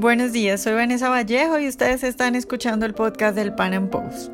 Buenos 0.00 0.32
días, 0.32 0.62
soy 0.62 0.72
Vanessa 0.72 1.10
Vallejo 1.10 1.58
y 1.58 1.68
ustedes 1.68 2.04
están 2.04 2.34
escuchando 2.34 2.86
el 2.86 2.94
podcast 2.94 3.36
del 3.36 3.54
Pan 3.54 3.74
Am 3.74 3.90
Post. 3.90 4.32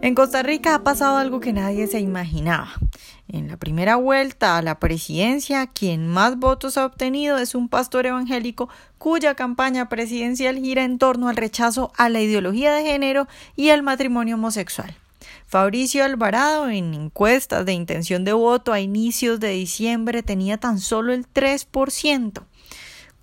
En 0.00 0.14
Costa 0.14 0.42
Rica 0.42 0.74
ha 0.74 0.84
pasado 0.84 1.18
algo 1.18 1.38
que 1.38 1.52
nadie 1.52 1.86
se 1.86 2.00
imaginaba. 2.00 2.70
En 3.28 3.46
la 3.48 3.58
primera 3.58 3.96
vuelta 3.96 4.56
a 4.56 4.62
la 4.62 4.80
presidencia, 4.80 5.66
quien 5.66 6.08
más 6.08 6.38
votos 6.38 6.78
ha 6.78 6.86
obtenido 6.86 7.36
es 7.36 7.54
un 7.54 7.68
pastor 7.68 8.06
evangélico 8.06 8.70
cuya 8.96 9.34
campaña 9.34 9.90
presidencial 9.90 10.56
gira 10.56 10.82
en 10.82 10.96
torno 10.96 11.28
al 11.28 11.36
rechazo 11.36 11.92
a 11.98 12.08
la 12.08 12.22
ideología 12.22 12.72
de 12.72 12.84
género 12.84 13.28
y 13.54 13.68
al 13.68 13.82
matrimonio 13.82 14.36
homosexual. 14.36 14.96
Fabricio 15.46 16.04
Alvarado 16.04 16.70
en 16.70 16.94
encuestas 16.94 17.66
de 17.66 17.74
intención 17.74 18.24
de 18.24 18.32
voto 18.32 18.72
a 18.72 18.80
inicios 18.80 19.40
de 19.40 19.50
diciembre 19.50 20.22
tenía 20.22 20.56
tan 20.56 20.78
solo 20.80 21.12
el 21.12 21.26
3%. 21.30 22.44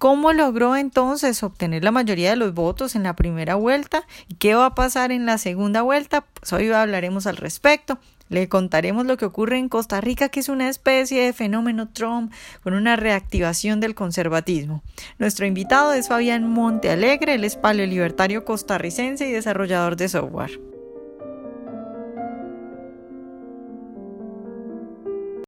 ¿Cómo 0.04 0.34
logró 0.34 0.76
entonces 0.76 1.44
obtener 1.44 1.86
la 1.86 1.92
mayoría 1.92 2.32
de 2.32 2.36
los 2.36 2.54
votos 2.54 2.98
en 2.98 3.04
la 3.04 3.16
primera 3.16 3.56
vuelta? 3.56 4.04
¿Y 4.28 4.36
qué 4.36 4.54
va 4.54 4.66
a 4.66 4.76
pasar 4.76 5.14
en 5.14 5.26
la 5.26 5.38
segunda 5.38 5.82
vuelta? 5.82 6.26
Pues 6.34 6.52
hoy 6.52 6.70
hablaremos 6.70 7.26
al 7.26 7.38
respecto. 7.38 8.00
Le 8.28 8.50
contaremos 8.50 9.06
lo 9.06 9.16
que 9.16 9.24
ocurre 9.24 9.60
en 9.60 9.70
Costa 9.70 10.02
Rica, 10.02 10.28
que 10.28 10.42
es 10.42 10.50
una 10.50 10.68
especie 10.68 11.24
de 11.24 11.32
fenómeno 11.32 11.88
Trump 11.88 12.34
con 12.64 12.74
una 12.74 12.98
reactivación 12.98 13.80
del 13.80 13.96
conservatismo. 13.96 14.84
Nuestro 15.20 15.46
invitado 15.46 15.94
es 15.94 16.10
Fabián 16.10 16.50
Montealegre, 16.50 17.36
él 17.36 17.46
es 17.46 17.56
paleolibertario 17.56 18.44
costarricense 18.44 19.30
y 19.30 19.32
desarrollador 19.32 19.96
de 19.96 20.10
software. 20.10 20.60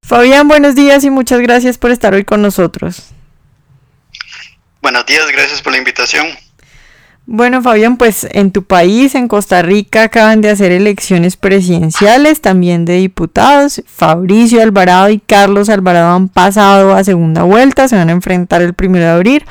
Fabián, 0.02 0.48
buenos 0.48 0.76
días 0.76 1.04
y 1.04 1.10
muchas 1.10 1.42
gracias 1.42 1.78
por 1.78 1.92
estar 1.92 2.14
hoy 2.14 2.24
con 2.24 2.42
nosotros. 2.42 3.12
Buenos 4.86 5.08
días, 5.08 5.26
gracias 5.32 5.64
por 5.64 5.72
la 5.72 5.80
invitación. 5.80 6.28
Bueno, 7.26 7.64
Fabián, 7.64 7.98
pues 7.98 8.28
en 8.30 8.52
tu 8.52 8.66
país, 8.66 9.16
en 9.16 9.28
Costa 9.28 9.64
Rica, 9.64 10.04
acaban 10.04 10.42
de 10.42 10.52
hacer 10.52 10.72
elecciones 10.72 11.38
presidenciales, 11.38 12.40
también 12.40 12.86
de 12.86 12.98
diputados. 12.98 13.82
Fabricio 13.88 14.62
Alvarado 14.62 15.10
y 15.10 15.18
Carlos 15.18 15.70
Alvarado 15.70 16.16
han 16.16 16.30
pasado 16.30 16.94
a 16.94 17.04
segunda 17.04 17.42
vuelta, 17.42 17.88
se 17.88 17.96
van 17.96 18.10
a 18.10 18.12
enfrentar 18.12 18.62
el 18.62 18.76
primero 18.76 19.06
de 19.06 19.12
abril. 19.12 19.46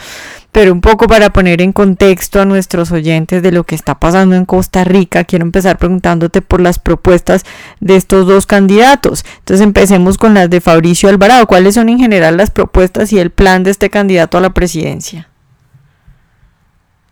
Pero 0.55 0.71
un 0.71 0.81
poco 0.81 1.09
para 1.09 1.31
poner 1.31 1.61
en 1.61 1.73
contexto 1.73 2.41
a 2.41 2.45
nuestros 2.45 2.93
oyentes 2.93 3.43
de 3.43 3.51
lo 3.51 3.65
que 3.65 3.75
está 3.75 3.99
pasando 3.99 4.37
en 4.37 4.45
Costa 4.45 4.85
Rica, 4.85 5.25
quiero 5.25 5.45
empezar 5.45 5.79
preguntándote 5.79 6.43
por 6.43 6.61
las 6.61 6.79
propuestas 6.79 7.43
de 7.81 7.97
estos 7.97 8.25
dos 8.29 8.47
candidatos. 8.47 9.25
Entonces 9.39 9.65
empecemos 9.65 10.17
con 10.17 10.33
las 10.33 10.49
de 10.49 10.61
Fabricio 10.61 11.09
Alvarado. 11.09 11.49
¿Cuáles 11.49 11.75
son 11.75 11.89
en 11.89 11.99
general 11.99 12.37
las 12.37 12.53
propuestas 12.53 13.13
y 13.13 13.19
el 13.19 13.33
plan 13.33 13.65
de 13.65 13.73
este 13.73 13.91
candidato 13.91 14.39
a 14.39 14.43
la 14.43 14.51
presidencia? 14.51 15.29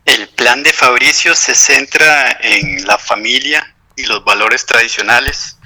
El 0.05 0.29
plan 0.29 0.63
de 0.63 0.73
Fabricio 0.73 1.35
se 1.35 1.57
centra 1.57 2.39
en 2.43 2.87
la 2.87 2.97
familia 2.97 3.75
y 3.97 4.05
los 4.05 4.25
valores 4.25 4.65
tradicionales. 4.67 5.59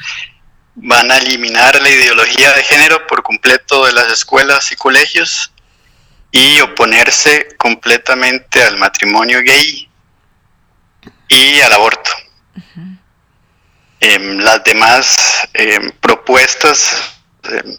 Van 0.76 1.10
a 1.10 1.18
eliminar 1.18 1.78
la 1.82 1.90
ideología 1.90 2.54
de 2.54 2.62
género 2.62 3.06
por 3.06 3.22
completo 3.22 3.84
de 3.84 3.92
las 3.92 4.10
escuelas 4.10 4.72
y 4.72 4.76
colegios 4.76 5.52
y 6.36 6.60
oponerse 6.60 7.48
completamente 7.56 8.62
al 8.62 8.76
matrimonio 8.76 9.40
gay 9.42 9.88
y 11.28 11.60
al 11.60 11.72
aborto. 11.72 12.10
Em, 14.00 14.38
las 14.38 14.62
demás 14.62 15.48
em, 15.54 15.90
propuestas 15.92 17.14
em, 17.44 17.76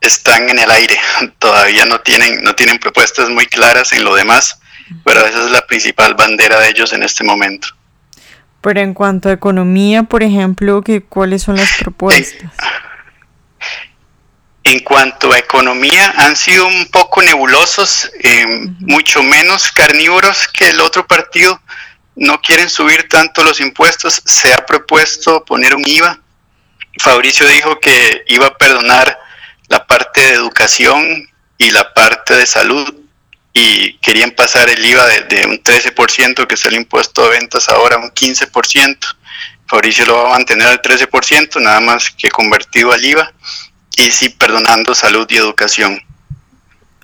están 0.00 0.48
en 0.48 0.58
el 0.58 0.70
aire, 0.70 0.98
todavía 1.38 1.84
no 1.84 2.00
tienen, 2.00 2.42
no 2.42 2.54
tienen 2.54 2.78
propuestas 2.78 3.28
muy 3.28 3.46
claras 3.46 3.92
en 3.92 4.04
lo 4.04 4.14
demás, 4.14 4.58
pero 5.04 5.26
esa 5.26 5.44
es 5.44 5.50
la 5.50 5.66
principal 5.66 6.14
bandera 6.14 6.60
de 6.60 6.70
ellos 6.70 6.92
en 6.94 7.02
este 7.02 7.24
momento. 7.24 7.68
Pero 8.62 8.80
en 8.80 8.94
cuanto 8.94 9.28
a 9.28 9.32
economía, 9.32 10.04
por 10.04 10.22
ejemplo, 10.22 10.82
¿cuáles 11.10 11.42
son 11.42 11.56
las 11.56 11.74
propuestas? 11.78 12.52
En 14.68 14.80
cuanto 14.80 15.32
a 15.32 15.38
economía, 15.38 16.12
han 16.18 16.36
sido 16.36 16.66
un 16.66 16.88
poco 16.90 17.22
nebulosos, 17.22 18.10
eh, 18.22 18.44
mucho 18.80 19.22
menos 19.22 19.72
carnívoros 19.72 20.46
que 20.46 20.68
el 20.68 20.80
otro 20.82 21.06
partido. 21.06 21.58
No 22.16 22.38
quieren 22.42 22.68
subir 22.68 23.08
tanto 23.08 23.42
los 23.42 23.60
impuestos. 23.60 24.20
Se 24.26 24.52
ha 24.52 24.66
propuesto 24.66 25.42
poner 25.46 25.74
un 25.74 25.88
IVA. 25.88 26.20
Fabricio 27.00 27.48
dijo 27.48 27.80
que 27.80 28.24
iba 28.26 28.48
a 28.48 28.58
perdonar 28.58 29.18
la 29.68 29.86
parte 29.86 30.20
de 30.20 30.32
educación 30.34 31.26
y 31.56 31.70
la 31.70 31.94
parte 31.94 32.36
de 32.36 32.44
salud 32.44 32.94
y 33.54 33.94
querían 34.00 34.32
pasar 34.32 34.68
el 34.68 34.84
IVA 34.84 35.06
de, 35.06 35.46
un 35.46 35.62
13%, 35.62 36.46
que 36.46 36.54
es 36.54 36.64
el 36.66 36.74
impuesto 36.74 37.22
de 37.22 37.30
ventas 37.30 37.70
ahora, 37.70 37.96
a 37.96 38.00
un 38.00 38.10
15%. 38.10 38.98
Fabricio 39.66 40.04
lo 40.04 40.24
va 40.24 40.28
a 40.28 40.32
mantener 40.34 40.66
al 40.66 40.82
13%, 40.82 41.58
nada 41.62 41.80
más 41.80 42.10
que 42.10 42.28
convertido 42.28 42.92
al 42.92 43.02
IVA 43.02 43.32
y 43.98 44.12
sí 44.12 44.28
perdonando 44.28 44.94
salud 44.94 45.26
y 45.28 45.36
educación. 45.36 46.00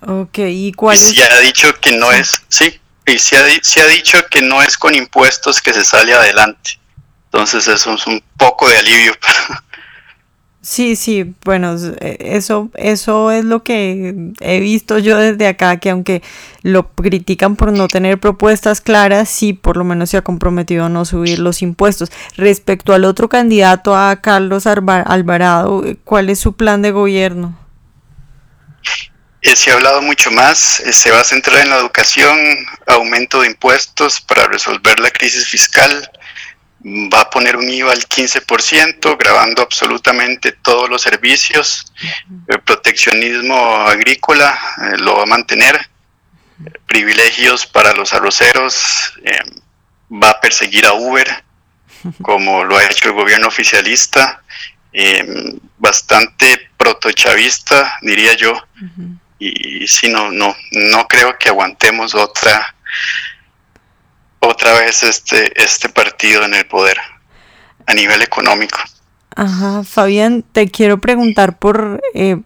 Ok, 0.06 0.38
¿y 0.38 0.72
cuál 0.72 0.96
y 0.96 1.20
ha 1.20 1.40
dicho 1.40 1.74
que 1.80 1.92
no 1.92 2.12
es, 2.12 2.30
sí, 2.48 2.80
y 3.06 3.18
se 3.18 3.36
ha, 3.36 3.44
se 3.62 3.80
ha 3.80 3.86
dicho 3.86 4.18
que 4.30 4.40
no 4.42 4.62
es 4.62 4.78
con 4.78 4.94
impuestos 4.94 5.60
que 5.60 5.72
se 5.72 5.84
sale 5.84 6.14
adelante. 6.14 6.78
Entonces 7.26 7.66
eso 7.66 7.94
es 7.94 8.06
un 8.06 8.22
poco 8.36 8.68
de 8.68 8.78
alivio. 8.78 9.12
Sí, 10.64 10.96
sí, 10.96 11.34
bueno, 11.44 11.76
eso, 12.00 12.70
eso 12.74 13.30
es 13.30 13.44
lo 13.44 13.62
que 13.62 14.32
he 14.40 14.60
visto 14.60 14.98
yo 14.98 15.18
desde 15.18 15.46
acá, 15.46 15.76
que 15.76 15.90
aunque 15.90 16.22
lo 16.62 16.88
critican 16.90 17.54
por 17.54 17.70
no 17.70 17.86
tener 17.86 18.18
propuestas 18.18 18.80
claras, 18.80 19.28
sí, 19.28 19.52
por 19.52 19.76
lo 19.76 19.84
menos 19.84 20.08
se 20.08 20.16
ha 20.16 20.22
comprometido 20.22 20.86
a 20.86 20.88
no 20.88 21.04
subir 21.04 21.38
los 21.38 21.60
impuestos. 21.60 22.10
Respecto 22.38 22.94
al 22.94 23.04
otro 23.04 23.28
candidato, 23.28 23.94
a 23.94 24.22
Carlos 24.22 24.66
Alvarado, 24.66 25.84
¿cuál 26.02 26.30
es 26.30 26.38
su 26.38 26.54
plan 26.54 26.80
de 26.80 26.92
gobierno? 26.92 27.58
Eh, 29.42 29.56
se 29.56 29.70
ha 29.70 29.74
hablado 29.74 30.00
mucho 30.00 30.30
más, 30.30 30.80
eh, 30.80 30.94
se 30.94 31.10
va 31.10 31.20
a 31.20 31.24
centrar 31.24 31.60
en 31.60 31.68
la 31.68 31.76
educación, 31.76 32.38
aumento 32.86 33.42
de 33.42 33.48
impuestos 33.48 34.22
para 34.22 34.46
resolver 34.46 34.98
la 34.98 35.10
crisis 35.10 35.46
fiscal, 35.46 36.10
va 36.84 37.22
a 37.22 37.30
poner 37.30 37.56
un 37.56 37.68
IVA 37.68 37.92
al 37.92 38.06
15%, 38.06 39.16
grabando 39.18 39.62
absolutamente 39.62 40.52
todos 40.52 40.90
los 40.90 41.00
servicios. 41.00 41.86
El 42.46 42.60
proteccionismo 42.60 43.56
agrícola 43.56 44.58
eh, 44.82 44.98
lo 44.98 45.16
va 45.16 45.22
a 45.22 45.26
mantener. 45.26 45.88
Privilegios 46.86 47.66
para 47.66 47.94
los 47.94 48.12
arroceros. 48.12 49.14
Eh, 49.24 49.38
va 50.10 50.30
a 50.30 50.40
perseguir 50.40 50.86
a 50.86 50.92
Uber, 50.92 51.44
como 52.22 52.64
lo 52.64 52.76
ha 52.76 52.84
hecho 52.84 53.08
el 53.08 53.14
gobierno 53.14 53.48
oficialista. 53.48 54.42
Eh, 54.92 55.56
bastante 55.78 56.70
protochavista, 56.76 57.98
diría 58.02 58.34
yo. 58.34 58.62
Y 59.38 59.86
si 59.88 60.08
no, 60.08 60.30
no, 60.30 60.54
no 60.70 61.08
creo 61.08 61.36
que 61.38 61.48
aguantemos 61.48 62.14
otra 62.14 62.74
este, 65.02 65.52
este 65.62 65.88
partido 65.88 66.44
en 66.44 66.54
el 66.54 66.66
poder 66.66 66.98
a 67.86 67.94
nivel 67.94 68.22
económico. 68.22 68.78
Ajá, 69.36 69.82
Fabián, 69.82 70.44
te 70.52 70.70
quiero 70.70 71.00
preguntar 71.00 71.58
por 71.58 72.00
eh, 72.14 72.38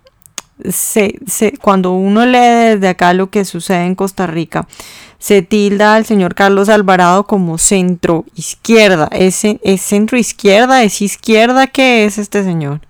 se, 0.70 1.18
se, 1.26 1.52
cuando 1.52 1.92
uno 1.92 2.26
lee 2.26 2.74
desde 2.74 2.88
acá 2.88 3.12
lo 3.12 3.30
que 3.30 3.44
sucede 3.44 3.84
en 3.84 3.94
Costa 3.94 4.26
Rica, 4.26 4.66
se 5.18 5.42
tilda 5.42 5.94
al 5.94 6.06
señor 6.06 6.34
Carlos 6.34 6.68
Alvarado 6.68 7.26
como 7.26 7.58
centro 7.58 8.24
izquierda. 8.34 9.08
¿Es, 9.12 9.42
es 9.44 9.80
centro 9.82 10.16
izquierda? 10.16 10.82
¿Es 10.82 11.02
izquierda? 11.02 11.66
¿Qué 11.66 12.04
es 12.04 12.18
este 12.18 12.44
señor? 12.44 12.80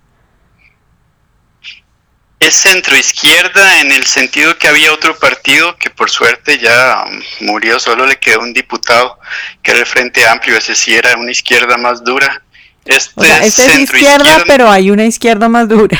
Es 2.39 2.55
centro 2.55 2.95
izquierda 2.95 3.81
en 3.81 3.91
el 3.91 4.05
sentido 4.05 4.57
que 4.57 4.69
había 4.69 4.93
otro 4.93 5.17
partido 5.19 5.75
que 5.77 5.89
por 5.89 6.09
suerte 6.09 6.57
ya 6.57 7.03
murió, 7.41 7.79
solo 7.79 8.07
le 8.07 8.17
quedó 8.17 8.39
un 8.39 8.53
diputado 8.53 9.19
que 9.61 9.71
era 9.71 9.81
el 9.81 9.85
Frente 9.85 10.25
Amplio, 10.25 10.57
ese 10.57 10.73
sí 10.73 10.95
era 10.95 11.17
una 11.17 11.31
izquierda 11.31 11.77
más 11.77 12.03
dura. 12.03 12.41
Este, 12.85 13.45
es 13.45 13.59
izquierda, 13.59 14.43
pero 14.47 14.71
hay 14.71 14.89
una 14.89 15.05
izquierda 15.05 15.49
más 15.49 15.67
dura. 15.67 15.99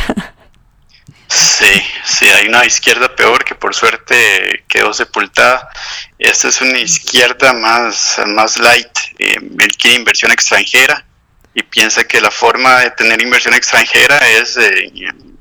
Sí, 1.27 1.83
sí, 2.03 2.27
hay 2.27 2.47
una 2.47 2.65
izquierda 2.65 3.15
peor 3.15 3.43
que 3.45 3.53
por 3.53 3.75
suerte 3.75 4.63
quedó 4.67 4.91
sepultada. 4.93 5.69
Esta 6.17 6.47
es 6.47 6.59
una 6.59 6.79
izquierda 6.79 7.53
más, 7.53 8.19
más 8.25 8.57
light. 8.57 8.97
Eh, 9.19 9.35
él 9.35 9.77
quiere 9.77 9.97
inversión 9.97 10.31
extranjera 10.31 11.05
y 11.53 11.61
piensa 11.61 12.03
que 12.05 12.19
la 12.19 12.31
forma 12.31 12.79
de 12.79 12.91
tener 12.91 13.21
inversión 13.21 13.53
extranjera 13.53 14.17
es 14.27 14.57
eh, 14.57 14.91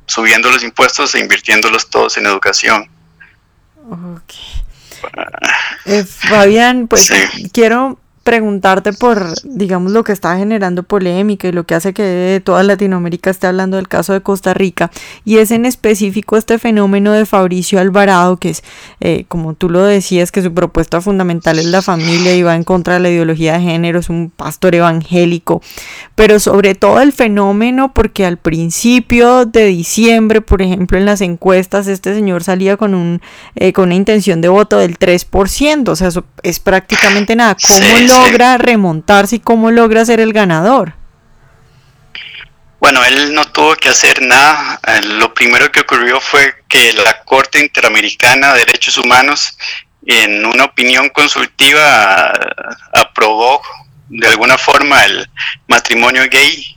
subiendo 0.09 0.51
los 0.51 0.65
impuestos 0.65 1.15
e 1.15 1.21
invirtiéndolos 1.21 1.89
todos 1.89 2.17
en 2.17 2.27
educación. 2.27 2.91
Okay. 4.17 4.59
Eh, 5.85 6.05
Fabián, 6.05 6.89
pues 6.89 7.11
quiero 7.53 8.01
preguntarte 8.29 8.93
por, 8.93 9.33
digamos, 9.43 9.91
lo 9.91 10.05
que 10.05 10.13
está 10.13 10.37
generando 10.37 10.83
polémica 10.83 11.49
y 11.49 11.53
lo 11.53 11.65
que 11.65 11.75
hace 11.75 11.95
que 11.95 12.43
toda 12.45 12.63
Latinoamérica 12.63 13.31
esté 13.31 13.47
hablando 13.47 13.79
del 13.79 13.89
caso 13.89 14.13
de 14.13 14.21
Costa 14.21 14.53
Rica. 14.53 14.91
Y 15.25 15.39
es 15.39 15.51
en 15.51 15.65
específico 15.65 16.37
este 16.37 16.59
fenómeno 16.59 17.13
de 17.13 17.25
Fabricio 17.25 17.81
Alvarado, 17.81 18.37
que 18.37 18.51
es, 18.51 18.63
eh, 19.01 19.25
como 19.29 19.55
tú 19.55 19.71
lo 19.71 19.83
decías, 19.83 20.31
que 20.31 20.43
su 20.43 20.53
propuesta 20.53 21.01
fundamental 21.01 21.59
es 21.59 21.65
la 21.65 21.81
familia 21.81 22.37
y 22.37 22.43
va 22.43 22.55
en 22.55 22.65
contra 22.65 22.95
de 22.95 23.01
la 23.01 23.09
ideología 23.09 23.55
de 23.55 23.61
género, 23.61 24.01
es 24.01 24.11
un 24.11 24.29
pastor 24.29 24.75
evangélico. 24.75 25.63
Pero 26.15 26.39
sobre 26.39 26.75
todo 26.75 27.01
el 27.01 27.15
fenómeno, 27.15 27.95
porque 27.95 28.27
al 28.27 28.37
principio 28.37 29.47
de 29.47 29.65
diciembre, 29.65 30.43
por 30.43 30.61
ejemplo, 30.61 30.99
en 30.99 31.07
las 31.07 31.23
encuestas, 31.23 31.87
este 31.87 32.15
señor 32.15 32.45
salía 32.45 32.77
con, 32.77 32.93
un, 32.93 33.23
eh, 33.55 33.73
con 33.73 33.85
una 33.85 33.95
intención 33.95 34.43
de 34.43 34.49
voto 34.49 34.77
del 34.77 34.99
3%, 34.99 35.89
o 35.89 35.97
sea, 35.97 36.09
eso 36.09 36.27
es 36.43 36.61
prácticamente 36.61 37.35
nada. 37.35 37.57
¿Cómo 37.67 38.18
logra 38.27 38.59
remontarse 38.59 39.37
y 39.37 39.41
cómo 39.41 39.71
logra 39.71 40.05
ser 40.05 40.21
el 40.21 40.33
ganador? 40.33 40.95
Bueno, 42.81 43.05
él 43.05 43.35
no 43.35 43.45
tuvo 43.47 43.75
que 43.77 43.89
hacer 43.89 44.23
nada. 44.23 44.81
Eh, 44.87 45.03
lo 45.03 45.35
primero 45.35 45.71
que 45.73 45.81
ocurrió 45.81 46.21
fue 46.21 46.55
que 46.69 46.93
la 46.93 47.25
Corte 47.25 47.61
Interamericana 47.61 48.53
de 48.53 48.61
Derechos 48.61 48.99
Humanos, 48.99 49.59
en 50.07 50.47
una 50.47 50.65
opinión 50.65 51.09
consultiva, 51.09 52.33
aprobó 52.95 53.61
de 54.09 54.29
alguna 54.29 54.57
forma 54.57 55.05
el 55.05 55.29
matrimonio 55.67 56.23
gay. 56.31 56.77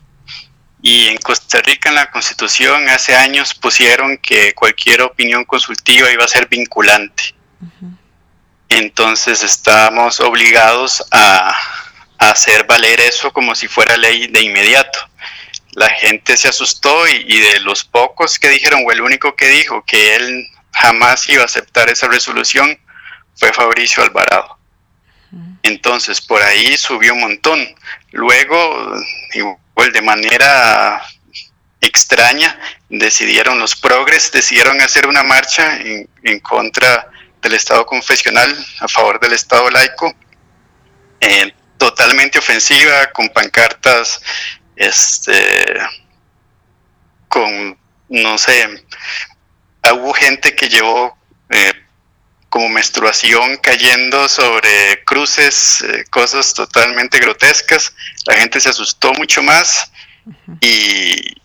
Y 0.82 1.06
en 1.06 1.18
Costa 1.18 1.62
Rica, 1.62 1.90
en 1.90 1.96
la 1.96 2.10
Constitución, 2.10 2.90
hace 2.90 3.16
años 3.16 3.54
pusieron 3.54 4.18
que 4.18 4.54
cualquier 4.54 5.04
opinión 5.04 5.46
consultiva 5.46 6.12
iba 6.12 6.26
a 6.26 6.28
ser 6.28 6.48
vinculante 6.48 7.36
entonces 8.78 9.44
estamos 9.44 10.20
obligados 10.20 11.04
a, 11.12 11.58
hacer 12.18 12.66
valer 12.66 13.02
eso 13.02 13.34
como 13.34 13.56
si 13.56 13.68
fuera 13.68 13.98
ley 13.98 14.28
de 14.28 14.42
inmediato. 14.42 15.00
La 15.72 15.90
gente 15.90 16.38
se 16.38 16.50
asustó 16.50 17.08
y, 17.08 17.40
de 17.40 17.60
los 17.62 17.84
pocos 17.84 18.38
que 18.38 18.50
dijeron, 18.50 18.84
o 18.86 18.92
el 18.92 19.02
único 19.02 19.36
que 19.36 19.48
dijo 19.48 19.84
que 19.86 20.16
él 20.16 20.48
jamás 20.72 21.28
iba 21.30 21.42
a 21.42 21.46
aceptar 21.46 21.90
esa 21.90 22.08
resolución 22.08 22.80
fue 23.36 23.52
Fabricio 23.52 24.04
Alvarado. 24.04 24.56
Entonces 25.64 26.22
por 26.22 26.44
ahí 26.44 26.78
subió 26.78 27.16
un 27.16 27.22
montón. 27.22 27.60
Luego, 28.12 28.94
igual 29.34 29.92
de 29.92 30.02
manera 30.04 31.02
extraña, 31.80 32.60
decidieron 32.90 33.58
los 33.58 33.76
progres, 33.76 34.32
decidieron 34.32 34.80
hacer 34.82 35.08
una 35.08 35.24
marcha 35.24 35.78
en, 35.78 36.08
en 36.24 36.40
contra 36.40 37.11
del 37.42 37.54
Estado 37.54 37.86
confesional 37.86 38.56
a 38.80 38.88
favor 38.88 39.20
del 39.20 39.34
Estado 39.34 39.70
laico, 39.70 40.14
eh, 41.20 41.54
totalmente 41.78 42.40
ofensiva, 42.40 43.12
con 43.12 43.30
pancartas, 43.30 44.22
este, 44.76 45.78
con, 47.28 47.78
no 48.10 48.38
sé, 48.38 48.86
hubo 49.94 50.14
gente 50.14 50.56
que 50.56 50.70
llevó 50.70 51.18
eh, 51.50 51.74
como 52.50 52.68
menstruación 52.70 53.58
cayendo 53.58 54.28
sobre 54.28 55.04
cruces, 55.06 55.82
eh, 55.82 56.04
cosas 56.10 56.54
totalmente 56.54 57.18
grotescas, 57.20 57.94
la 58.26 58.36
gente 58.36 58.60
se 58.60 58.70
asustó 58.70 59.14
mucho 59.14 59.42
más 59.42 59.92
y, 60.60 61.38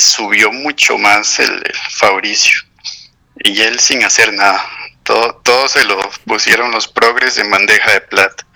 subió 0.00 0.50
mucho 0.50 0.98
más 0.98 1.38
el 1.38 1.62
Fabricio, 1.90 2.60
y 3.44 3.60
él 3.60 3.78
sin 3.78 4.02
hacer 4.02 4.32
nada. 4.32 4.60
Todo, 5.04 5.68
se 5.68 5.84
lo 5.84 5.96
pusieron 6.26 6.70
los 6.70 6.88
progres 6.88 7.38
en 7.38 7.50
bandeja 7.50 7.92
de 7.92 8.00
plata. 8.00 8.46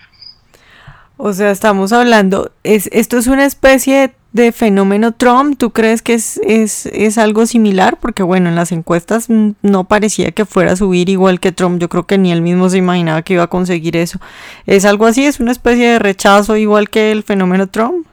O 1.17 1.33
sea, 1.33 1.51
estamos 1.51 1.93
hablando, 1.93 2.53
es, 2.63 2.89
esto 2.93 3.19
es 3.19 3.27
una 3.27 3.45
especie 3.45 4.15
de 4.33 4.53
fenómeno 4.53 5.13
Trump, 5.13 5.59
¿tú 5.59 5.71
crees 5.71 6.01
que 6.01 6.15
es, 6.15 6.39
es, 6.45 6.87
es, 6.87 7.19
algo 7.19 7.45
similar? 7.47 7.99
Porque 8.01 8.23
bueno, 8.23 8.49
en 8.49 8.55
las 8.55 8.73
encuestas 8.73 9.27
no 9.29 9.85
parecía 9.85 10.31
que 10.31 10.45
fuera 10.45 10.73
a 10.73 10.77
subir 10.77 11.09
igual 11.09 11.41
que 11.41 11.51
Trump, 11.51 11.81
yo 11.81 11.89
creo 11.89 12.07
que 12.07 12.19
ni 12.19 12.31
él 12.31 12.43
mismo 12.43 12.69
se 12.71 12.79
imaginaba 12.79 13.23
que 13.23 13.35
iba 13.35 13.43
a 13.43 13.49
conseguir 13.49 13.97
eso. 13.97 14.21
¿Es 14.67 14.85
algo 14.85 15.07
así? 15.07 15.25
¿Es 15.25 15.41
una 15.41 15.53
especie 15.53 15.89
de 15.89 15.99
rechazo 15.99 16.57
igual 16.57 16.89
que 16.89 17.11
el 17.11 17.25
fenómeno 17.25 17.67
Trump? 17.67 18.07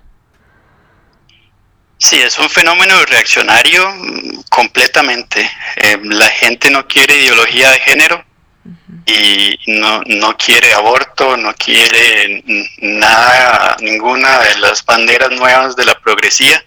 Sí, 1.98 2.20
es 2.20 2.38
un 2.40 2.50
fenómeno 2.50 3.04
reaccionario 3.06 3.90
mm, 3.90 4.42
completamente. 4.50 5.50
Eh, 5.78 5.98
la 6.04 6.30
gente 6.30 6.70
no 6.70 6.88
quiere 6.88 7.16
ideología 7.16 7.72
de 7.72 7.80
género 7.80 8.24
y 9.06 9.58
no, 9.68 10.02
no 10.06 10.36
quiere 10.38 10.74
aborto, 10.74 11.38
no 11.38 11.54
quiere 11.54 12.44
nada, 12.80 13.78
ninguna 13.80 14.40
de 14.40 14.60
las 14.60 14.84
banderas 14.84 15.32
nuevas 15.32 15.76
de 15.76 15.86
la 15.86 16.00
progresía. 16.00 16.64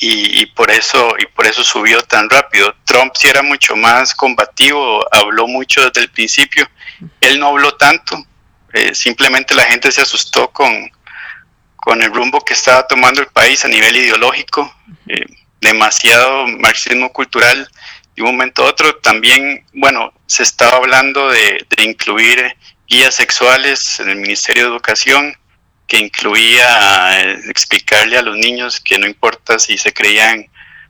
Y, 0.00 0.46
por 0.46 0.70
eso 0.70 1.16
y 1.18 1.26
por 1.26 1.44
eso 1.44 1.64
subió 1.64 2.00
tan 2.02 2.30
rápido. 2.30 2.72
Trump 2.84 3.14
sí 3.16 3.26
era 3.26 3.42
mucho 3.42 3.74
más 3.74 4.14
combativo, 4.14 5.04
habló 5.12 5.48
mucho 5.48 5.84
desde 5.84 6.02
el 6.02 6.10
principio. 6.12 6.70
Él 7.20 7.40
no 7.40 7.48
habló 7.48 7.74
tanto, 7.74 8.24
eh, 8.72 8.94
simplemente 8.94 9.56
la 9.56 9.64
gente 9.64 9.90
se 9.90 10.00
asustó 10.00 10.50
con, 10.50 10.88
con 11.88 12.02
el 12.02 12.12
rumbo 12.12 12.44
que 12.44 12.52
estaba 12.52 12.86
tomando 12.86 13.22
el 13.22 13.28
país 13.28 13.64
a 13.64 13.68
nivel 13.68 13.96
ideológico, 13.96 14.70
eh, 15.06 15.24
demasiado 15.58 16.46
marxismo 16.46 17.10
cultural 17.14 17.66
de 18.14 18.20
un 18.20 18.32
momento 18.32 18.62
a 18.62 18.66
otro. 18.66 18.96
También, 18.96 19.64
bueno, 19.72 20.12
se 20.26 20.42
estaba 20.42 20.76
hablando 20.76 21.30
de, 21.30 21.66
incluir 21.82 22.54
guías 22.86 23.14
sexuales 23.14 24.00
en 24.00 24.10
el 24.10 24.16
Ministerio 24.16 24.64
de 24.64 24.68
Educación, 24.68 25.34
que 25.86 25.96
incluía 25.96 27.22
eh, 27.22 27.40
explicarle 27.48 28.18
a 28.18 28.22
los 28.22 28.36
niños 28.36 28.80
que 28.80 28.98
no 28.98 29.06
importa 29.06 29.58
si 29.58 29.78
se 29.78 29.94
creían 29.94 30.46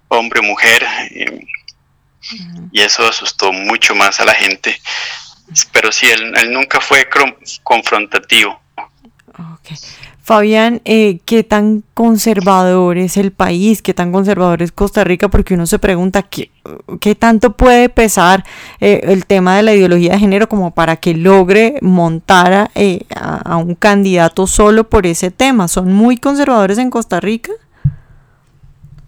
hombre 0.08 0.40
o 0.40 0.42
mujer, 0.42 0.84
eh, 1.12 1.46
y 2.72 2.80
eso 2.80 3.06
asustó 3.06 3.52
mucho 3.52 3.94
más 3.94 4.18
a 4.18 4.24
la 4.24 4.34
gente. 4.34 4.76
Pero 5.70 5.92
sí, 5.92 6.06
él, 6.10 6.36
él 6.36 6.52
nunca 6.52 6.80
fue 6.80 7.08
confrontativo. 7.62 8.60
Okay. 9.60 9.76
Fabián, 10.28 10.82
eh, 10.84 11.20
¿qué 11.24 11.42
tan 11.42 11.82
conservador 11.94 12.98
es 12.98 13.16
el 13.16 13.32
país? 13.32 13.80
¿Qué 13.80 13.94
tan 13.94 14.12
conservador 14.12 14.62
es 14.62 14.72
Costa 14.72 15.02
Rica? 15.02 15.28
Porque 15.28 15.54
uno 15.54 15.66
se 15.66 15.78
pregunta 15.78 16.22
qué, 16.22 16.50
qué 17.00 17.14
tanto 17.14 17.56
puede 17.56 17.88
pesar 17.88 18.44
eh, 18.78 19.00
el 19.04 19.24
tema 19.24 19.56
de 19.56 19.62
la 19.62 19.72
ideología 19.72 20.12
de 20.12 20.18
género 20.18 20.46
como 20.46 20.74
para 20.74 20.96
que 20.96 21.14
logre 21.14 21.78
montar 21.80 22.70
eh, 22.74 23.06
a, 23.16 23.56
un 23.56 23.74
candidato 23.74 24.46
solo 24.46 24.86
por 24.90 25.06
ese 25.06 25.30
tema. 25.30 25.66
¿Son 25.66 25.90
muy 25.94 26.18
conservadores 26.18 26.76
en 26.76 26.90
Costa 26.90 27.20
Rica? 27.20 27.52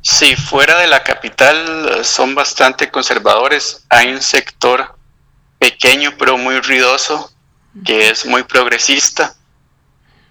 Sí, 0.01 0.35
fuera 0.37 0.79
de 0.79 0.87
la 0.87 1.03
capital 1.03 2.03
son 2.03 2.35
bastante 2.35 2.91
conservadores. 2.91 3.85
Hay 3.91 4.11
un 4.11 4.23
sector 4.23 4.97
pequeño 5.59 6.13
pero 6.19 6.39
muy 6.39 6.59
ruidoso 6.61 7.31
que 7.85 8.09
es 8.09 8.25
muy 8.25 8.43
progresista 8.43 9.37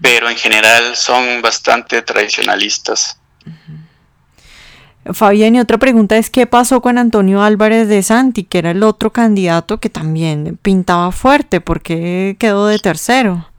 pero 0.01 0.29
en 0.29 0.37
general 0.37 0.95
son 0.95 1.41
bastante 1.41 2.01
tradicionalistas. 2.01 3.19
Fabián, 5.13 5.55
y 5.55 5.59
otra 5.59 5.77
pregunta 5.77 6.17
es 6.17 6.29
qué 6.29 6.45
pasó 6.45 6.81
con 6.81 6.97
Antonio 6.97 7.41
Álvarez 7.41 7.87
de 7.87 8.03
Santi, 8.03 8.43
que 8.43 8.59
era 8.59 8.71
el 8.71 8.83
otro 8.83 9.11
candidato 9.11 9.79
que 9.79 9.89
también 9.89 10.57
pintaba 10.61 11.11
fuerte, 11.11 11.61
porque 11.61 12.35
quedó 12.39 12.67
de 12.67 12.79
tercero. 12.79 13.49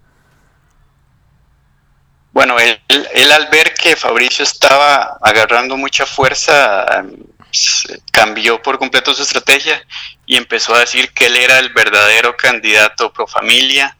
Bueno, 2.32 2.60
él, 2.60 2.80
él, 2.88 3.32
al 3.32 3.48
ver 3.48 3.74
que 3.74 3.96
Fabricio 3.96 4.44
estaba 4.44 5.18
agarrando 5.20 5.76
mucha 5.76 6.06
fuerza, 6.06 7.04
cambió 8.12 8.62
por 8.62 8.78
completo 8.78 9.12
su 9.12 9.22
estrategia 9.22 9.84
y 10.26 10.36
empezó 10.36 10.74
a 10.74 10.80
decir 10.80 11.12
que 11.12 11.26
él 11.26 11.36
era 11.36 11.58
el 11.58 11.70
verdadero 11.70 12.36
candidato 12.36 13.12
pro 13.12 13.26
familia, 13.26 13.96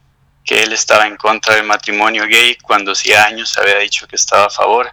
que 0.51 0.63
él 0.63 0.73
estaba 0.73 1.07
en 1.07 1.15
contra 1.15 1.55
del 1.55 1.63
matrimonio 1.63 2.27
gay 2.27 2.57
cuando 2.61 2.91
hacía 2.91 3.23
años 3.23 3.57
había 3.57 3.77
dicho 3.77 4.05
que 4.05 4.17
estaba 4.17 4.47
a 4.47 4.49
favor. 4.49 4.91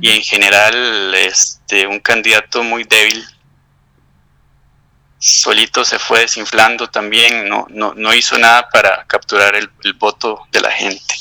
Y 0.00 0.08
en 0.08 0.22
general 0.22 1.14
este 1.14 1.86
un 1.86 2.00
candidato 2.00 2.62
muy 2.62 2.84
débil 2.84 3.22
solito 5.18 5.84
se 5.84 5.98
fue 5.98 6.20
desinflando 6.20 6.88
también 6.88 7.50
no, 7.50 7.66
no, 7.68 7.92
no 7.94 8.14
hizo 8.14 8.38
nada 8.38 8.66
para 8.72 9.04
capturar 9.06 9.56
el, 9.56 9.68
voto 9.98 10.46
de 10.52 10.60
la 10.62 10.70
gente. 10.70 11.14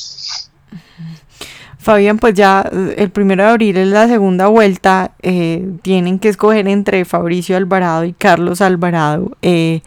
Fabián, 1.78 2.20
pues 2.20 2.36
ya 2.36 2.70
eh, 2.72 2.96
el 3.00 3.10
primero 3.10 3.44
de 3.44 3.50
abril 3.50 3.76
es 3.76 3.88
la 3.90 4.08
segunda 4.08 4.48
vuelta, 4.48 5.12
eh, 5.22 5.66
tienen 5.82 6.20
que 6.20 6.30
escoger 6.30 6.70
entre 6.70 7.04
Fabricio 7.04 7.58
Alvarado 7.58 8.06
y 8.06 8.14
Carlos 8.14 8.62
Alvarado. 8.62 9.36
Eh, 9.42 9.82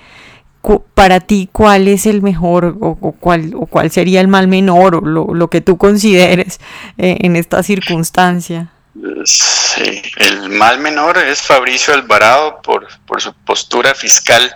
para 0.94 1.20
ti 1.20 1.48
cuál 1.50 1.88
es 1.88 2.06
el 2.06 2.22
mejor 2.22 2.76
o, 2.80 2.94
cuál, 3.18 3.52
o 3.54 3.66
cuál 3.66 3.90
sería 3.90 4.20
el 4.20 4.28
mal 4.28 4.48
menor 4.48 4.96
o 4.96 5.00
lo, 5.00 5.50
que 5.50 5.60
tú 5.60 5.78
consideres 5.78 6.60
eh, 6.98 7.18
en 7.20 7.36
esta 7.36 7.62
circunstancia. 7.62 8.70
Sí, 9.24 10.02
el 10.16 10.50
mal 10.50 10.78
menor 10.80 11.16
es 11.18 11.40
Fabricio 11.40 11.94
Alvarado 11.94 12.60
por, 12.62 12.88
por 13.06 13.22
su 13.22 13.32
postura 13.32 13.94
fiscal, 13.94 14.54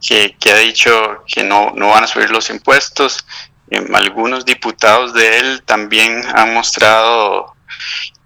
que, 0.00 0.36
ha 0.52 0.56
dicho 0.56 1.24
que 1.26 1.42
no, 1.42 1.72
no 1.74 1.88
van 1.88 2.04
a 2.04 2.06
subir 2.06 2.30
los 2.30 2.50
impuestos. 2.50 3.24
Em, 3.70 3.94
algunos 3.94 4.44
diputados 4.44 5.14
de 5.14 5.38
él 5.38 5.62
también 5.64 6.22
han 6.34 6.52
mostrado 6.52 7.54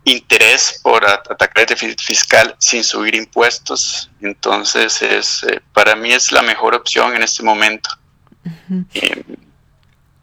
interés 0.06 0.80
por 0.82 1.04
atacar 1.04 1.62
el 1.62 1.66
déficit 1.66 2.00
fiscal 2.00 2.54
sin 2.58 2.82
subir 2.84 3.14
impuestos. 3.14 4.10
Entonces, 4.20 5.02
es, 5.02 5.42
eh, 5.42 5.60
para 5.72 5.96
mí 5.96 6.12
es 6.12 6.32
la 6.32 6.42
mejor 6.42 6.74
opción 6.74 7.14
en 7.14 7.22
este 7.22 7.42
momento. 7.42 7.90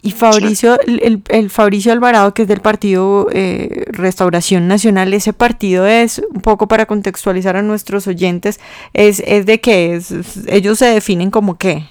Y 0.02 0.12
Fabricio, 0.12 0.80
el, 0.82 1.22
el, 1.28 1.50
Fabricio 1.50 1.92
Alvarado, 1.92 2.34
que 2.34 2.44
es 2.44 2.48
del 2.48 2.62
partido 2.62 3.28
eh, 3.32 3.86
Restauración 3.88 4.68
Nacional, 4.68 5.14
ese 5.14 5.34
partido 5.34 5.86
es, 5.86 6.22
un 6.30 6.42
poco 6.42 6.68
para 6.68 6.86
contextualizar 6.86 7.58
a 7.58 7.62
nuestros 7.62 8.08
oyentes, 8.08 8.60
es, 8.94 9.22
es 9.26 9.46
de 9.46 9.60
qué, 9.60 9.96
es, 9.96 10.14
ellos 10.48 10.80
se 10.80 10.86
definen 10.88 11.30
como 11.30 11.58
qué. 11.58 11.88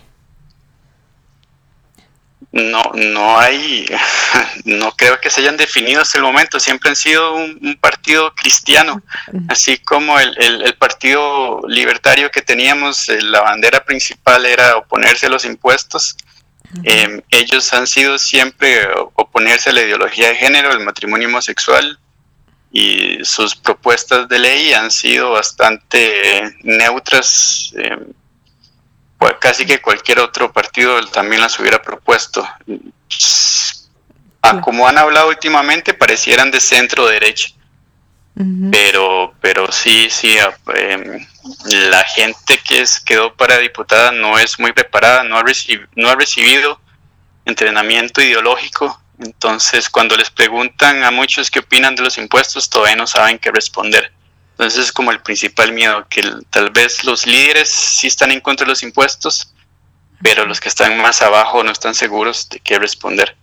No, 2.53 2.83
no 2.95 3.39
hay, 3.39 3.87
no 4.65 4.93
creo 4.93 5.19
que 5.21 5.31
se 5.31 5.41
hayan 5.41 5.57
definido 5.57 6.03
hasta 6.03 6.19
el 6.19 6.25
momento, 6.25 6.61
siempre 6.61 6.91
han 6.91 6.97
sido 6.97 7.35
un, 7.35 7.79
partido 7.81 8.35
cristiano, 8.35 9.03
así 9.49 9.79
como 9.79 10.19
el, 10.21 10.37
el, 10.39 10.75
partido 10.75 11.63
libertario 11.67 12.31
que 12.31 12.43
teníamos, 12.43 13.09
eh, 13.09 13.23
la 13.23 13.41
bandera 13.41 13.83
principal 13.83 14.45
era 14.45 14.77
oponerse 14.77 15.27
a 15.27 15.31
los 15.31 15.47
impuestos, 15.47 16.17
Em, 16.85 17.21
ellos 17.31 17.73
han 17.75 17.87
sido 17.87 18.19
siempre 18.19 18.89
oponerse 19.15 19.71
a 19.71 19.73
la 19.73 19.83
ideología 19.83 20.29
de 20.29 20.37
género, 20.37 20.73
el 20.73 20.81
matrimonio 20.81 21.29
homosexual, 21.29 21.99
y 22.73 23.23
sus 23.25 23.55
propuestas 23.55 24.27
de 24.29 24.39
ley 24.39 24.73
han 24.73 24.91
sido 24.91 25.33
bastante 25.33 26.57
neutras. 26.63 27.75
Em, 27.77 28.07
casi 29.41 29.67
que 29.67 29.81
cualquier 29.81 30.21
otro 30.21 30.53
partido 30.53 31.05
también 31.07 31.41
las 31.41 31.59
hubiera 31.59 31.83
propuesto. 31.83 32.47
como 34.63 34.89
han 34.89 34.99
hablado 34.99 35.29
últimamente, 35.29 35.95
parecieran 35.95 36.51
de 36.51 36.61
centro 36.61 37.07
derecha. 37.07 37.49
Pero, 38.71 39.35
pero 39.43 39.71
sí, 39.71 40.09
sí, 40.09 40.37
em, 40.75 41.27
la 41.67 42.03
gente 42.05 42.59
que 42.67 42.81
es, 42.81 42.99
quedó 42.99 43.35
para 43.35 43.59
diputada 43.59 44.11
no 44.11 44.39
es 44.39 44.59
muy 44.59 44.73
preparada, 44.73 45.23
no 45.23 45.37
ha, 45.37 45.45
no 45.97 46.09
ha 46.09 46.15
recibido 46.15 46.81
entrenamiento 47.45 48.23
ideológico. 48.23 49.01
Entonces, 49.19 49.91
cuando 49.91 50.17
les 50.17 50.31
preguntan 50.31 51.05
a 51.05 51.11
muchos 51.11 51.51
qué 51.51 51.59
opinan 51.59 51.95
de 51.95 52.03
los 52.03 52.17
impuestos, 52.17 52.71
todavía 52.71 52.97
no 52.97 53.07
saben 53.07 53.39
qué 53.39 53.51
responder. 53.51 54.12
Entonces, 54.53 54.87
es 54.87 54.93
como 54.93 55.11
el 55.11 55.21
principal 55.21 55.73
miedo, 55.73 56.07
que 56.09 56.23
tal 56.51 56.71
vez 56.71 57.05
los 57.05 57.27
líderes 57.27 57.69
sí 57.69 58.07
están 58.07 58.31
en 58.31 58.41
contra 58.41 58.65
de 58.65 58.71
los 58.71 58.83
impuestos, 58.83 59.53
pero 60.23 60.47
los 60.47 60.61
que 60.61 60.69
están 60.69 61.01
más 61.01 61.21
abajo 61.23 61.65
no 61.65 61.73
están 61.73 61.95
seguros 61.95 62.49
de 62.49 62.61
qué 62.61 62.79
responder. 62.79 63.37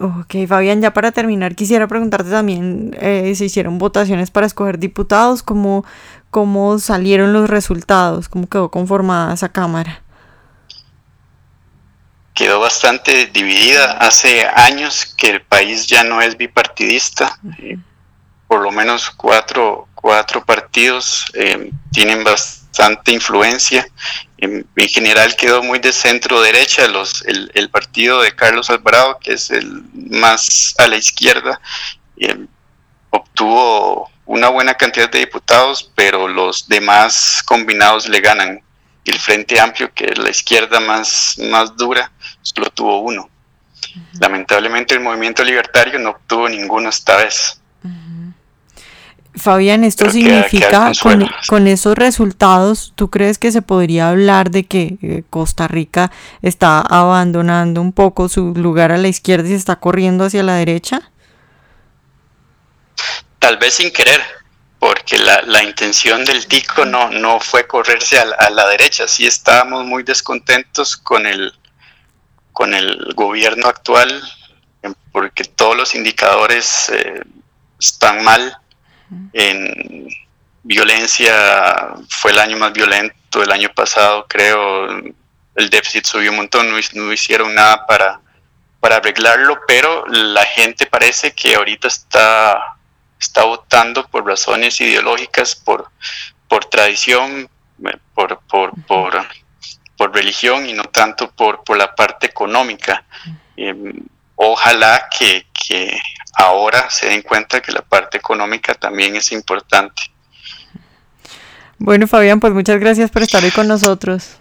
Ok, 0.00 0.46
Fabián, 0.46 0.80
ya 0.80 0.92
para 0.92 1.10
terminar, 1.10 1.56
quisiera 1.56 1.88
preguntarte 1.88 2.30
también, 2.30 2.96
eh, 3.00 3.34
¿se 3.34 3.46
hicieron 3.46 3.78
votaciones 3.78 4.30
para 4.30 4.46
escoger 4.46 4.78
diputados? 4.78 5.42
¿Cómo, 5.42 5.84
¿Cómo 6.30 6.78
salieron 6.78 7.32
los 7.32 7.50
resultados? 7.50 8.28
¿Cómo 8.28 8.48
quedó 8.48 8.70
conformada 8.70 9.34
esa 9.34 9.48
Cámara? 9.48 10.02
Quedó 12.32 12.60
bastante 12.60 13.26
dividida. 13.26 13.92
Hace 13.98 14.46
años 14.46 15.12
que 15.16 15.30
el 15.30 15.42
país 15.42 15.88
ya 15.88 16.04
no 16.04 16.22
es 16.22 16.36
bipartidista. 16.36 17.36
por 18.46 18.62
lo 18.62 18.70
menos 18.70 19.10
cuatro, 19.10 19.87
cuatro 20.00 20.44
partidos 20.44 21.24
eh, 21.34 21.70
tienen 21.92 22.24
bastante 22.24 23.12
influencia 23.12 23.86
en, 24.38 24.66
general 24.88 25.34
quedó 25.36 25.62
muy 25.62 25.78
de 25.80 25.92
centro 25.92 26.40
derecha, 26.40 26.86
los, 26.86 27.24
el, 27.26 27.70
partido 27.70 28.22
de 28.22 28.34
Carlos 28.34 28.70
Alvarado, 28.70 29.18
que 29.20 29.32
es 29.32 29.50
el 29.50 29.82
más 29.92 30.74
a 30.78 30.86
la 30.86 30.96
izquierda, 30.96 31.60
eh, 32.16 32.46
obtuvo 33.10 34.10
una 34.26 34.48
buena 34.48 34.74
cantidad 34.74 35.10
de 35.10 35.20
diputados, 35.20 35.90
pero 35.94 36.28
los 36.28 36.68
demás 36.68 37.42
combinados 37.44 38.08
le 38.08 38.20
ganan. 38.20 38.62
El 39.04 39.18
Frente 39.18 39.58
Amplio, 39.58 39.90
que 39.94 40.04
es 40.04 40.18
la 40.18 40.28
izquierda 40.28 40.80
más, 40.80 41.36
más 41.50 41.74
dura, 41.76 42.12
solo 42.42 42.68
tuvo 42.68 43.00
uno. 43.00 43.30
Lamentablemente 44.20 44.94
el 44.94 45.00
movimiento 45.00 45.42
libertario 45.42 45.98
no 45.98 46.10
obtuvo 46.10 46.46
ninguno 46.46 46.90
esta 46.90 47.16
vez. 47.16 47.58
Fabián, 49.38 49.84
esto 49.84 50.10
significa, 50.10 50.92
con, 51.48 51.66
esos 51.66 51.96
resultados, 51.96 52.92
¿tú 52.94 53.10
crees 53.10 53.38
que 53.38 53.52
se 53.52 53.62
podría 53.62 54.10
hablar 54.10 54.50
de 54.50 54.64
que 54.64 54.98
eh, 55.02 55.22
Costa 55.30 55.68
Rica 55.68 56.10
está 56.42 56.80
abandonando 56.80 57.80
un 57.80 57.92
poco 57.92 58.28
su 58.28 58.54
lugar 58.54 58.92
a 58.92 58.98
la 58.98 59.08
izquierda 59.08 59.46
y 59.46 59.50
se 59.50 59.56
está 59.56 59.76
corriendo 59.76 60.24
hacia 60.24 60.42
la 60.42 60.54
derecha? 60.54 61.10
Tal 63.38 63.56
vez 63.56 63.74
sin 63.74 63.90
querer, 63.92 64.20
porque 64.78 65.18
la, 65.18 65.62
intención 65.62 66.24
del 66.24 66.46
tico 66.46 66.84
no, 66.84 67.10
no 67.10 67.40
fue 67.40 67.66
correrse 67.66 68.18
a 68.18 68.50
la, 68.50 68.68
derecha, 68.68 69.08
sí 69.08 69.26
estábamos 69.26 69.84
muy 69.84 70.02
descontentos 70.02 70.96
con 70.96 71.26
el, 71.26 71.52
con 72.52 72.74
el 72.74 73.12
gobierno 73.14 73.68
actual, 73.68 74.22
porque 75.12 75.44
todos 75.44 75.76
los 75.76 75.94
indicadores 75.94 76.90
eh, 76.90 77.22
están 77.78 78.24
mal 78.24 78.56
en 79.32 80.08
violencia 80.62 81.94
fue 82.08 82.32
el 82.32 82.38
año 82.38 82.56
más 82.56 82.72
violento 82.72 83.18
el 83.42 83.52
año 83.52 83.68
pasado, 83.74 84.26
creo. 84.28 84.88
El 85.54 85.70
déficit 85.70 86.04
subió 86.04 86.30
un 86.30 86.36
montón, 86.36 86.70
no, 86.70 87.12
hicieron 87.12 87.54
nada 87.54 87.84
para, 87.86 88.20
para 88.80 88.96
arreglarlo, 88.96 89.60
pero 89.66 90.06
la 90.06 90.44
gente 90.44 90.86
parece 90.86 91.32
que 91.32 91.56
ahorita 91.56 91.88
está, 91.88 92.76
está 93.20 93.44
votando 93.44 94.06
por 94.06 94.24
razones 94.24 94.80
ideológicas, 94.80 95.56
por, 95.56 95.90
por 96.46 96.64
tradición, 96.66 97.50
por, 98.14 98.38
por, 98.46 98.72
por, 98.84 99.26
por 99.96 100.14
religión 100.14 100.68
y 100.68 100.74
no 100.74 100.84
tanto 100.84 101.30
por, 101.32 101.64
por 101.64 101.76
la 101.76 101.94
parte 101.94 102.26
económica. 102.26 103.04
Em, 103.56 103.94
ojalá 104.36 105.08
que, 105.10 105.44
que 105.52 105.98
ahora 106.38 106.88
se 106.88 107.08
den 107.08 107.22
cuenta 107.22 107.60
que 107.60 107.72
la 107.72 107.82
parte 107.82 108.16
económica 108.16 108.72
también 108.74 109.16
es 109.16 109.32
importante. 109.32 110.02
Bueno, 111.78 112.06
Fabián, 112.06 112.40
pues 112.40 112.52
muchas 112.52 112.80
gracias 112.80 113.10
por 113.10 113.22
estar 113.22 113.42
hoy 113.42 113.50
con 113.50 113.68
nosotros. 113.68 114.36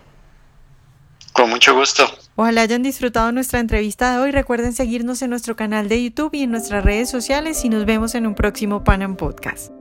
Con 1.33 1.49
mucho 1.49 1.75
gusto. 1.75 2.09
Ojalá 2.35 2.61
hayan 2.61 2.81
disfrutado 2.81 3.31
nuestra 3.31 3.59
entrevista 3.59 4.13
de 4.13 4.19
hoy. 4.19 4.31
Recuerden 4.31 4.73
seguirnos 4.73 5.21
en 5.21 5.29
nuestro 5.29 5.55
canal 5.55 5.87
de 5.89 6.03
YouTube 6.03 6.33
y 6.33 6.43
en 6.43 6.51
nuestras 6.51 6.83
redes 6.83 7.09
sociales 7.09 7.63
y 7.63 7.69
nos 7.69 7.85
vemos 7.85 8.15
en 8.15 8.25
un 8.25 8.35
próximo 8.35 8.83
Panam 8.83 9.15
Podcast. 9.17 9.76